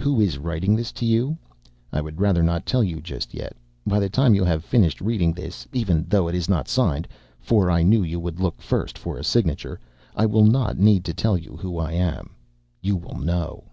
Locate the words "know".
13.20-13.70